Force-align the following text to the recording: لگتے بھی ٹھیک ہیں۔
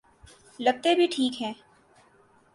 لگتے 0.59 0.93
بھی 0.95 1.07
ٹھیک 1.11 1.41
ہیں۔ 1.41 1.53